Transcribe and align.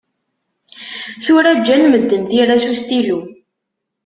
Tura 1.23 1.51
ǧǧan 1.59 1.83
medden 1.91 2.23
tira 2.29 2.57
s 2.61 2.63
ustilu. 2.71 3.19